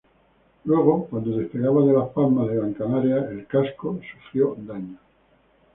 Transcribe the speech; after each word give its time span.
Luego, 0.63 1.05
cuando 1.05 1.37
despegaba 1.37 1.85
de 1.85 1.93
Las 1.93 2.09
Palmas 2.09 2.47
de 2.47 2.55
Gran 2.55 2.73
Canaria, 2.73 3.17
el 3.29 3.45
casco 3.45 3.99
sufrió 4.01 4.55
daños. 4.57 4.97